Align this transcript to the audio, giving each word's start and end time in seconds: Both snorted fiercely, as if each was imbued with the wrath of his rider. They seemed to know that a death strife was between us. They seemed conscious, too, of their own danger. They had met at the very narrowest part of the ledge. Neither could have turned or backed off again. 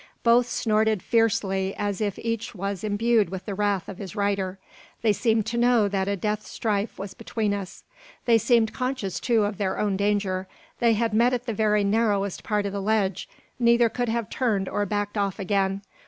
Both 0.23 0.47
snorted 0.47 1.03
fiercely, 1.03 1.75
as 1.77 2.01
if 2.01 2.17
each 2.17 2.55
was 2.55 2.83
imbued 2.83 3.29
with 3.29 3.45
the 3.45 3.53
wrath 3.53 3.87
of 3.87 3.99
his 3.99 4.15
rider. 4.15 4.57
They 5.03 5.13
seemed 5.13 5.45
to 5.45 5.59
know 5.59 5.87
that 5.87 6.07
a 6.07 6.15
death 6.15 6.43
strife 6.43 6.97
was 6.97 7.13
between 7.13 7.53
us. 7.53 7.83
They 8.25 8.39
seemed 8.39 8.73
conscious, 8.73 9.19
too, 9.19 9.43
of 9.43 9.59
their 9.59 9.77
own 9.77 9.97
danger. 9.97 10.47
They 10.79 10.93
had 10.93 11.13
met 11.13 11.33
at 11.33 11.45
the 11.45 11.53
very 11.53 11.83
narrowest 11.83 12.43
part 12.43 12.65
of 12.65 12.73
the 12.73 12.81
ledge. 12.81 13.29
Neither 13.59 13.89
could 13.89 14.09
have 14.09 14.27
turned 14.31 14.67
or 14.67 14.87
backed 14.87 15.19
off 15.19 15.37
again. 15.37 15.83